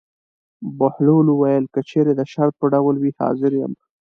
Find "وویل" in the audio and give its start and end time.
1.29-1.65